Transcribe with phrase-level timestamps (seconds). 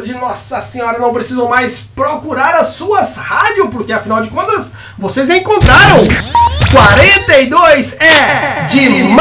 [0.00, 5.28] de Nossa Senhora não precisam mais procurar as suas rádios, porque afinal de contas vocês
[5.28, 5.98] encontraram.
[6.72, 9.20] 42 é demais!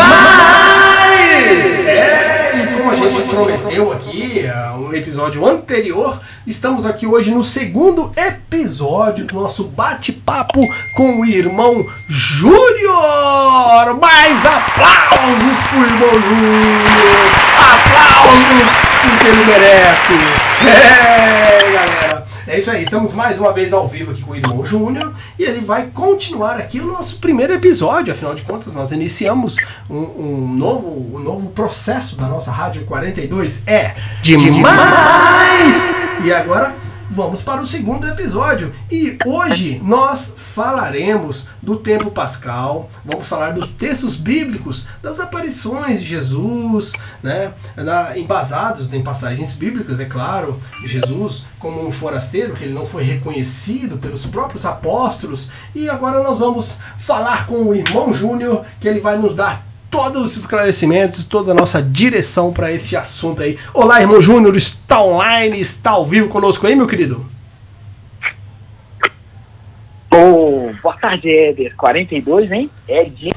[1.86, 7.44] É, e como a gente prometeu aqui uh, no episódio anterior, estamos aqui hoje no
[7.44, 10.62] segundo episódio do nosso bate-papo
[10.96, 14.00] com o irmão Júnior!
[14.00, 17.31] Mais aplausos pro irmão Júnior!
[17.58, 20.14] Aplausos porque ele merece!
[20.14, 22.26] É, galera!
[22.48, 25.44] É isso aí, estamos mais uma vez ao vivo aqui com o irmão Júnior e
[25.44, 28.12] ele vai continuar aqui o nosso primeiro episódio.
[28.12, 29.56] Afinal de contas, nós iniciamos
[29.90, 33.64] um, um novo, um novo processo da nossa Rádio 42.
[33.66, 35.90] É demais!
[36.23, 36.76] E agora
[37.12, 38.74] vamos para o segundo episódio.
[38.90, 46.08] E hoje nós falaremos do tempo pascal, vamos falar dos textos bíblicos, das aparições de
[46.08, 52.73] Jesus, né, na, embasados em passagens bíblicas, é claro, Jesus como um forasteiro, que ele
[52.73, 55.50] não foi reconhecido pelos próprios apóstolos.
[55.75, 60.23] E agora nós vamos falar com o irmão Júnior, que ele vai nos dar todos
[60.23, 63.59] os esclarecimentos, toda a nossa direção para esse assunto aí.
[63.73, 67.30] Olá, irmão Júnior, está online, está ao vivo conosco aí, meu querido?
[70.09, 71.75] Oh, boa tarde, Éder.
[71.75, 72.69] 42, hein?
[72.88, 73.31] Ed.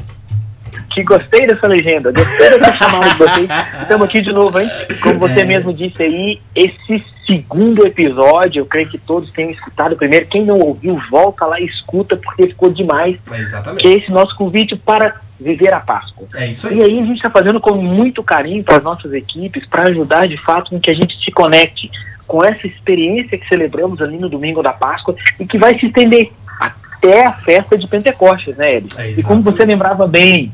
[0.92, 3.50] Que gostei dessa legenda, gostei dessa chamada de vocês.
[3.82, 4.68] Estamos aqui de novo, hein?
[5.02, 5.44] Como você é.
[5.44, 10.26] mesmo disse aí, esse segundo episódio, eu creio que todos tenham escutado primeiro.
[10.26, 13.18] Quem não ouviu, volta lá e escuta, porque ficou demais.
[13.32, 13.82] É exatamente.
[13.82, 16.26] Que é esse nosso convite para viver a Páscoa.
[16.34, 16.78] É isso aí.
[16.78, 20.28] E aí a gente está fazendo com muito carinho para as nossas equipes, para ajudar
[20.28, 21.90] de fato com que a gente se conecte
[22.26, 26.32] com essa experiência que celebramos ali no domingo da Páscoa e que vai se estender
[26.58, 28.88] até a festa de Pentecostes, né, Ed?
[28.96, 30.52] É e como você lembrava bem,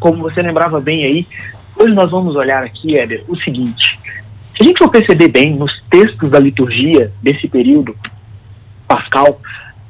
[0.00, 1.26] como você lembrava bem aí,
[1.76, 3.98] hoje nós vamos olhar aqui, Éder, o seguinte.
[4.56, 7.94] Se a gente for perceber bem nos textos da liturgia desse período
[8.88, 9.40] pascal,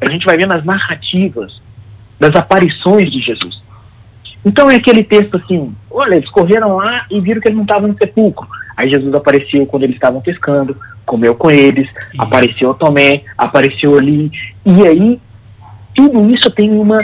[0.00, 1.60] a gente vai ver nas narrativas
[2.18, 3.65] das aparições de Jesus.
[4.46, 7.88] Então é aquele texto assim, olha, eles correram lá e viram que ele não estava
[7.88, 8.46] no sepulcro.
[8.76, 12.22] Aí Jesus apareceu quando eles estavam pescando, comeu com eles, isso.
[12.22, 14.30] apareceu Tomé, apareceu ali.
[14.64, 15.20] E aí,
[15.96, 16.98] tudo isso tem uma,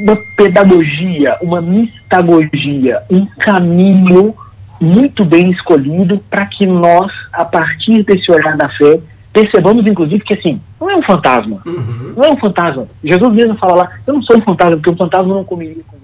[0.00, 4.34] uma pedagogia, uma mistagogia, um caminho
[4.80, 8.98] muito bem escolhido para que nós, a partir desse olhar da fé,
[9.32, 11.60] percebamos, inclusive, que assim, não é um fantasma.
[11.64, 12.14] Uhum.
[12.16, 12.88] Não é um fantasma.
[13.04, 15.99] Jesus mesmo fala lá, eu não sou um fantasma, porque um fantasma não comeria com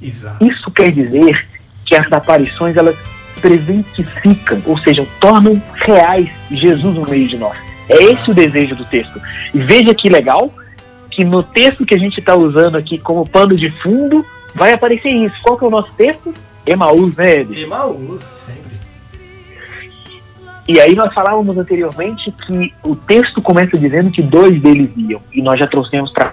[0.00, 0.44] Exato.
[0.44, 1.46] Isso quer dizer
[1.86, 2.96] que as aparições elas
[3.40, 7.56] presentificam, ou seja, tornam reais Jesus no meio de nós.
[7.88, 9.20] É esse o desejo do texto.
[9.52, 10.52] E veja que legal
[11.10, 14.24] que no texto que a gente está usando aqui como pano de fundo
[14.54, 15.34] vai aparecer isso.
[15.42, 16.32] Qual que é o nosso texto?
[16.64, 17.62] Emaús, né, Ed?
[17.62, 18.78] Emaús, sempre.
[20.68, 25.20] E aí nós falávamos anteriormente que o texto começa dizendo que dois deles iam.
[25.32, 26.32] E nós já trouxemos para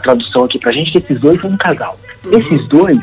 [0.00, 1.96] tradução aqui para a gente que esses dois são um casal.
[2.24, 2.38] Uhum.
[2.38, 3.00] Esses dois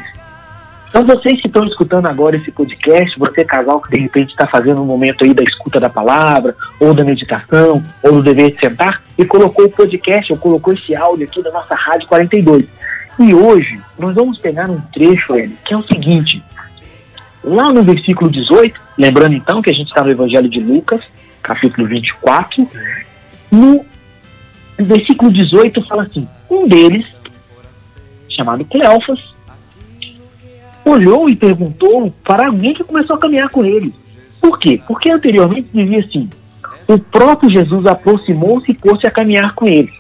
[0.90, 4.82] então vocês que estão escutando agora esse podcast, você casal que de repente está fazendo
[4.82, 9.04] um momento aí da escuta da palavra, ou da meditação, ou do dever de sentar,
[9.16, 12.66] e colocou o podcast, ou colocou esse áudio aqui da nossa Rádio 42.
[13.20, 16.42] E hoje nós vamos pegar um trecho, ele, que é o seguinte.
[17.44, 21.02] Lá no versículo 18, lembrando então que a gente está no Evangelho de Lucas,
[21.44, 22.64] capítulo 24,
[23.52, 23.86] no
[24.80, 27.08] versículo 18 fala assim: um deles,
[28.30, 29.20] chamado Cleófas,
[30.86, 33.94] olhou e perguntou para alguém que começou a caminhar com ele.
[34.42, 34.82] Por quê?
[34.88, 36.30] Porque anteriormente dizia assim:
[36.88, 39.92] o próprio Jesus aproximou-se e pôs-se a caminhar com ele.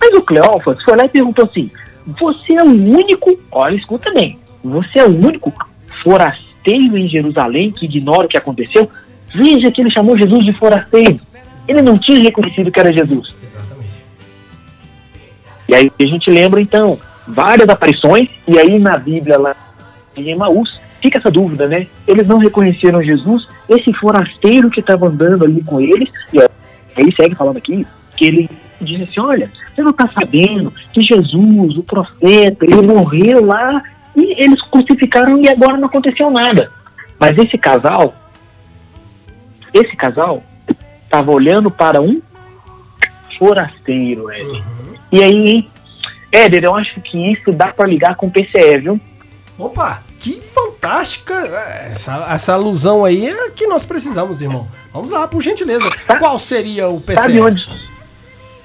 [0.00, 1.70] Mas o Cleófas foi lá e perguntou assim:
[2.06, 5.52] Você é o único, olha, escuta bem, você é o único
[6.02, 8.88] forasteiro em Jerusalém que ignora o que aconteceu?
[9.34, 11.18] Veja que ele chamou Jesus de forasteiro.
[11.68, 13.34] Ele não tinha reconhecido que era Jesus.
[15.74, 19.56] E aí a gente lembra então várias aparições, e aí na Bíblia lá
[20.16, 21.88] em Emaús, fica essa dúvida, né?
[22.06, 27.34] Eles não reconheceram Jesus, esse forasteiro que estava andando ali com eles, e aí segue
[27.34, 27.84] falando aqui,
[28.16, 28.48] que ele
[28.80, 33.82] disse assim, olha, você não está sabendo que Jesus, o profeta, ele morreu lá
[34.14, 36.70] e eles crucificaram e agora não aconteceu nada.
[37.18, 38.14] Mas esse casal,
[39.72, 40.40] esse casal
[41.02, 42.22] estava olhando para um
[43.36, 44.46] forasteiro, Éder.
[44.46, 44.73] Uhum.
[45.14, 45.68] E aí,
[46.32, 49.00] Éder, eu acho que isso dá para ligar com o PCE, viu?
[49.56, 51.32] Opa, que fantástica!
[51.34, 54.66] É, essa, essa alusão aí é que nós precisamos, irmão.
[54.92, 55.88] Vamos lá, por gentileza.
[56.04, 56.18] Tá.
[56.18, 57.20] Qual seria o PCE?
[57.20, 57.64] Sabe onde?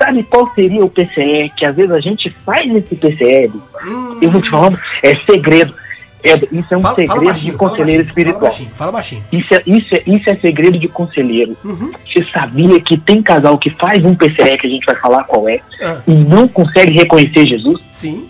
[0.01, 1.51] Sabe qual seria o PCE?
[1.55, 3.51] Que às vezes a gente faz esse PCE.
[3.85, 4.17] Hum.
[4.19, 5.75] Eu vou te falar, é segredo.
[6.21, 8.39] É, isso é um fala, segredo fala baixinho, de conselheiro fala espiritual.
[8.39, 9.23] Fala baixinho, fala baixinho.
[9.31, 11.57] Isso é, isso, é, isso é segredo de conselheiro.
[11.63, 11.91] Uhum.
[12.05, 15.47] Você sabia que tem casal que faz um PCE, que a gente vai falar qual
[15.47, 16.01] é, ah.
[16.05, 17.81] e não consegue reconhecer Jesus?
[17.89, 18.29] Sim.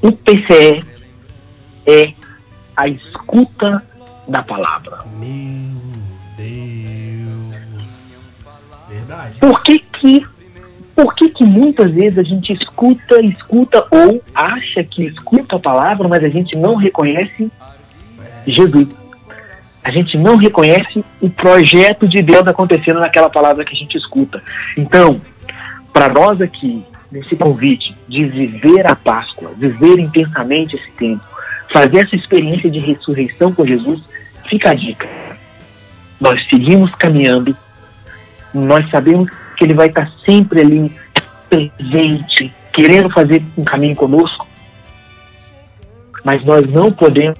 [0.00, 0.84] O PCE
[1.86, 2.12] é
[2.76, 3.82] a escuta
[4.28, 4.98] da palavra.
[5.18, 5.76] Meu
[6.36, 8.32] Deus.
[8.88, 9.38] Verdade.
[9.40, 10.35] Por que que
[10.96, 16.08] por que, que muitas vezes a gente escuta, escuta ou acha que escuta a palavra,
[16.08, 17.52] mas a gente não reconhece
[18.46, 18.88] Jesus?
[19.84, 24.42] A gente não reconhece o projeto de Deus acontecendo naquela palavra que a gente escuta.
[24.76, 25.20] Então,
[25.92, 26.82] para nós aqui,
[27.12, 31.22] nesse convite de viver a Páscoa, viver intensamente esse tempo,
[31.72, 34.00] fazer essa experiência de ressurreição com Jesus,
[34.48, 35.06] fica a dica.
[36.18, 37.54] Nós seguimos caminhando,
[38.52, 40.92] nós sabemos que ele vai estar sempre ali
[41.48, 44.46] presente, querendo fazer um caminho conosco.
[46.24, 47.36] Mas nós não podemos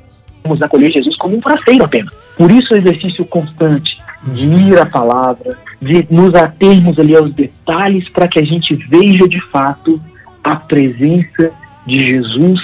[0.62, 2.14] acolher Jesus como um parceiro apenas.
[2.37, 8.09] Por isso o exercício constante de ir à palavra, de nos atermos ali aos detalhes
[8.11, 10.00] para que a gente veja de fato
[10.43, 11.50] a presença
[11.87, 12.61] de Jesus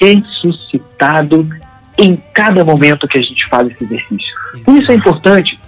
[0.00, 1.48] ressuscitado
[1.98, 4.34] em cada momento que a gente faz esse exercício.
[4.64, 5.58] Por isso é importante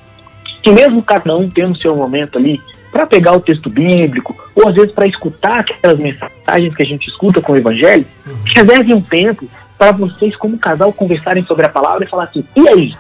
[0.63, 2.61] que mesmo cada um tendo seu momento ali
[2.91, 7.09] para pegar o texto bíblico, ou às vezes para escutar aquelas mensagens que a gente
[7.09, 8.35] escuta com o Evangelho, uhum.
[8.57, 9.49] reserve um tempo
[9.79, 12.95] para vocês, como casal, conversarem sobre a palavra e falar assim: e aí?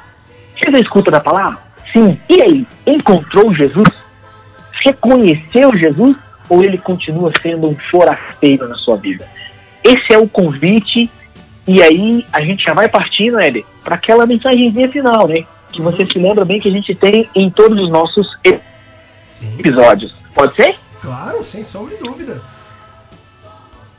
[0.56, 1.58] Você já escuta da palavra?
[1.92, 2.18] Sim.
[2.28, 2.66] E aí?
[2.86, 3.88] Encontrou Jesus?
[4.84, 6.16] Reconheceu Jesus?
[6.48, 9.26] Ou ele continua sendo um forasteiro na sua vida?
[9.84, 11.10] Esse é o convite,
[11.66, 15.44] e aí a gente já vai partindo, Éder, para aquela mensagenzinha final, né?
[15.72, 18.26] Que você se lembra bem que a gente tem em todos os nossos
[19.24, 19.58] Sim.
[19.58, 20.14] episódios.
[20.34, 20.76] Pode ser?
[21.00, 22.42] Claro, sem sombra de dúvida.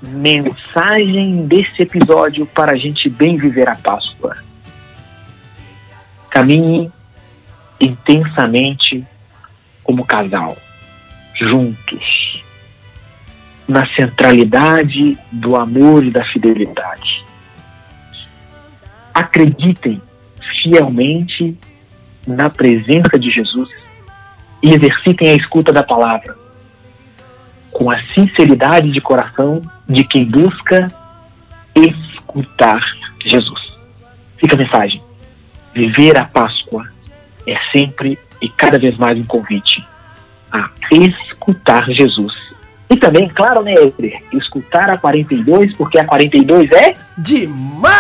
[0.02, 4.36] Mensagem desse episódio para a gente bem viver a Páscoa.
[6.30, 6.92] Caminhe
[7.80, 9.06] intensamente
[9.84, 10.56] como casal,
[11.40, 12.44] juntos,
[13.68, 17.26] na centralidade do amor e da fidelidade.
[19.14, 20.02] Acreditem
[20.62, 21.58] fielmente
[22.26, 23.70] na presença de Jesus
[24.64, 26.36] e exercitem a escuta da palavra
[27.72, 30.88] com a sinceridade de coração de quem busca
[31.76, 32.82] escutar
[33.26, 33.60] Jesus.
[34.38, 35.02] Fica a mensagem.
[35.74, 36.86] Viver a Páscoa
[37.48, 39.86] é sempre e cada vez mais um convite
[40.52, 42.34] a escutar Jesus.
[42.90, 47.92] E também, claro, né, Eder, escutar a 42, porque a 42 é demais!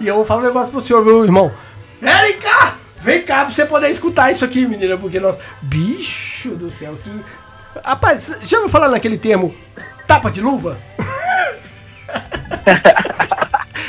[0.00, 1.52] E eu vou falar um negócio pro senhor, meu irmão.
[2.00, 2.74] Érica!
[2.98, 5.36] Vem cá pra você poder escutar isso aqui, menina, porque nós.
[5.60, 7.10] Bicho do céu, que.
[7.84, 9.54] Rapaz, já ouviu falar naquele termo
[10.06, 10.80] tapa de luva?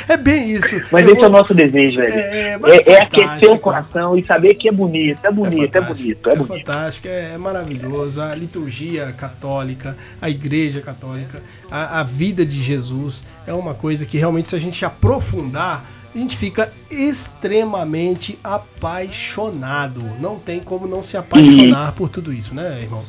[0.08, 0.80] é bem isso.
[0.90, 1.24] Mas eu esse vou...
[1.24, 2.12] é o nosso desejo, velho.
[2.12, 5.80] É, é, é aquecer o coração e saber que é bonito, é bonito, é, é
[5.80, 6.28] bonito.
[6.28, 6.46] É, é bonito.
[6.46, 8.20] fantástico, é, maravilhoso.
[8.20, 14.18] A liturgia católica, a igreja católica, a, a vida de Jesus é uma coisa que
[14.18, 15.84] realmente, se a gente aprofundar
[16.14, 20.00] a gente fica extremamente apaixonado.
[20.20, 21.92] Não tem como não se apaixonar e...
[21.92, 23.04] por tudo isso, né, irmão?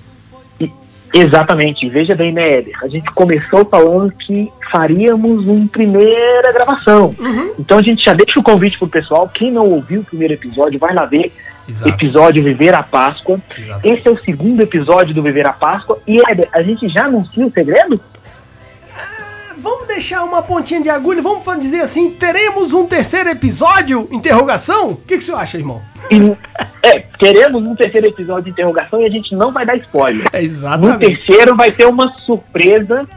[1.13, 1.88] Exatamente.
[1.88, 2.78] Veja bem, né, Éder?
[2.84, 7.15] A gente começou falando que faríamos uma primeira gravação.
[7.18, 7.53] Uhum.
[7.58, 9.29] Então a gente já deixa o convite pro pessoal.
[9.34, 11.32] Quem não ouviu o primeiro episódio, vai lá ver.
[11.68, 11.89] Exato.
[11.89, 13.39] Episódio Viver a Páscoa.
[13.58, 13.88] Exatamente.
[13.88, 16.00] Esse é o segundo episódio do Viver a Páscoa.
[16.06, 18.00] E Éder, a gente já anuncia o segredo?
[19.58, 24.08] vamos deixar uma pontinha de agulha, vamos dizer assim, teremos um terceiro episódio?
[24.12, 24.91] Interrogação?
[24.91, 25.82] O que, que você acha, irmão?
[26.86, 30.27] É, teremos um terceiro episódio de interrogação e a gente não vai dar spoiler.
[30.32, 30.94] É exatamente.
[30.94, 33.08] No terceiro vai ter uma surpresa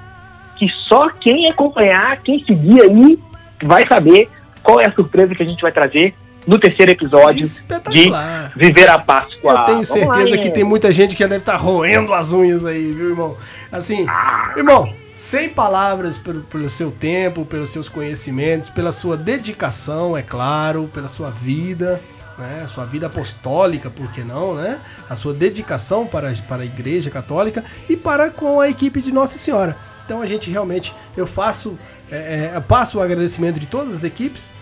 [0.57, 3.19] que só quem acompanhar, quem seguir aí,
[3.63, 4.31] vai saber
[4.63, 6.15] qual é a surpresa que a gente vai trazer
[6.47, 7.47] no terceiro episódio
[7.91, 8.11] de
[8.57, 9.53] Viver a Páscoa.
[9.53, 12.91] Eu tenho certeza lá, que tem muita gente que deve estar roendo as unhas aí,
[12.93, 13.37] viu, irmão?
[13.71, 14.55] Assim, ah.
[14.57, 20.89] irmão, sem palavras pelo, pelo seu tempo, pelos seus conhecimentos, pela sua dedicação, é claro,
[20.93, 22.01] pela sua vida,
[22.39, 22.67] né?
[22.69, 24.81] sua vida apostólica, por que não, né?
[25.09, 29.37] A sua dedicação para, para a Igreja Católica e para com a equipe de Nossa
[29.37, 29.77] Senhora.
[30.05, 31.79] Então a gente realmente, eu faço,
[32.11, 34.53] é, é, passo o agradecimento de todas as equipes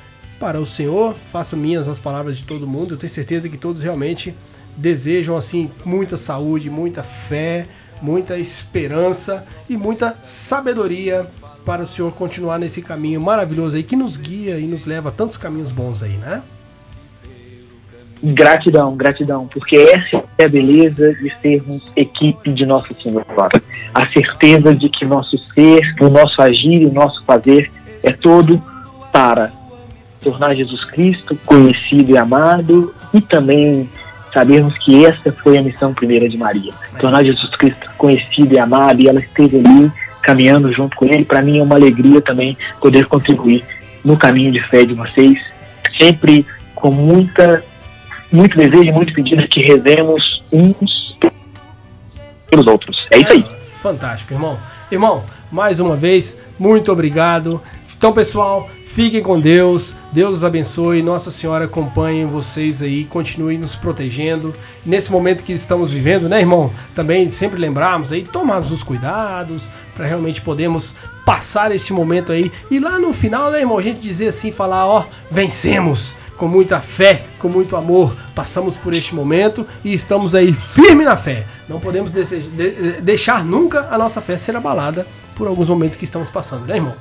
[0.40, 2.94] para o Senhor, faço minhas as palavras de todo mundo.
[2.94, 4.36] Eu tenho certeza que todos realmente
[4.76, 7.68] desejam assim muita saúde, muita fé,
[8.02, 11.30] muita esperança e muita sabedoria
[11.64, 15.12] para o Senhor continuar nesse caminho maravilhoso aí que nos guia e nos leva a
[15.12, 16.42] tantos caminhos bons aí, né?
[18.22, 23.62] Gratidão, gratidão, porque essa é a beleza de sermos equipe de Nossa Senhora.
[23.94, 27.70] A certeza de que nosso ser, o nosso agir e o nosso fazer
[28.02, 28.62] é todo
[29.12, 29.52] para
[30.22, 33.88] tornar Jesus Cristo conhecido e amado e também
[34.32, 36.72] sabermos que essa foi a missão primeira de Maria.
[36.98, 39.92] Tornar Jesus Cristo conhecido e amado e ela esteve ali
[40.22, 41.24] caminhando junto com ele.
[41.24, 43.64] Para mim é uma alegria também poder contribuir
[44.04, 45.38] no caminho de fé de vocês,
[45.98, 46.44] sempre
[46.74, 47.64] com muita
[48.30, 51.16] muito desejo muito pedido que rezemos uns
[52.48, 52.96] pelos outros.
[53.10, 53.44] É isso aí.
[53.66, 54.58] Fantástico, irmão.
[54.90, 57.60] Irmão, mais uma vez, muito obrigado.
[57.96, 59.94] Então, pessoal, fiquem com Deus.
[60.12, 61.02] Deus os abençoe.
[61.02, 63.04] Nossa Senhora acompanhe vocês aí.
[63.04, 64.52] Continue nos protegendo.
[64.84, 66.72] E nesse momento que estamos vivendo, né, irmão?
[66.94, 72.50] Também sempre lembrarmos aí, tomarmos os cuidados para realmente podermos passar esse momento aí.
[72.70, 76.80] E lá no final, né, irmão, a gente dizer assim, falar, ó, vencemos com muita
[76.80, 81.46] fé, com muito amor, passamos por este momento e estamos aí firme na fé.
[81.68, 82.12] Não podemos
[83.02, 86.94] deixar nunca a nossa fé ser abalada por alguns momentos que estamos passando, né, irmão?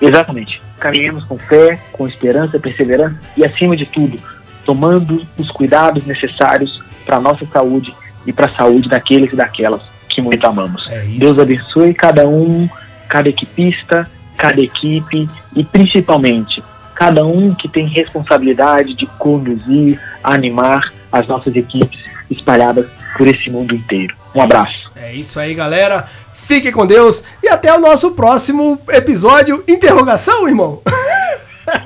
[0.00, 0.60] Exatamente.
[0.78, 4.18] Caminhemos com fé, com esperança, perseverança e, acima de tudo,
[4.64, 7.94] tomando os cuidados necessários para a nossa saúde
[8.26, 9.80] e para a saúde daqueles e daquelas
[10.10, 10.86] que muito amamos.
[10.90, 12.68] É Deus abençoe cada um,
[13.08, 16.62] cada equipista, cada equipe e principalmente
[16.96, 22.00] cada um que tem responsabilidade de conduzir, animar as nossas equipes
[22.30, 22.86] espalhadas
[23.16, 24.16] por esse mundo inteiro.
[24.34, 24.90] Um abraço.
[24.96, 26.08] É isso aí, galera.
[26.32, 29.62] Fique com Deus e até o nosso próximo episódio.
[29.68, 30.82] Interrogação, irmão?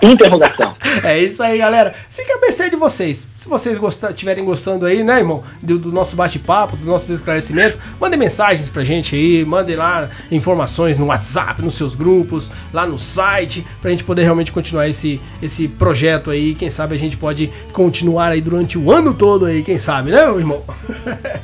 [0.03, 0.75] Interrogação.
[1.03, 1.93] É isso aí, galera.
[1.93, 3.29] Fica a mercê de vocês.
[3.35, 3.79] Se vocês
[4.11, 8.83] estiverem gostando aí, né, irmão, do, do nosso bate-papo, do nosso esclarecimento, mandem mensagens pra
[8.83, 14.05] gente aí, mandem lá informações no WhatsApp, nos seus grupos, lá no site, pra gente
[14.05, 16.55] poder realmente continuar esse, esse projeto aí.
[16.55, 20.23] Quem sabe a gente pode continuar aí durante o ano todo aí, quem sabe, né,
[20.37, 20.63] irmão?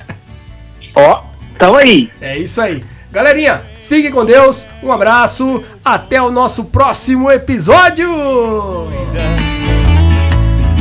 [0.94, 2.10] Ó, oh, tamo aí.
[2.20, 2.82] É isso aí.
[3.12, 8.08] Galerinha, Fique com Deus, um abraço, até o nosso próximo episódio!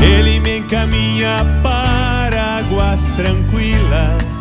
[0.01, 4.34] Ele me encaminha para águas tranquilas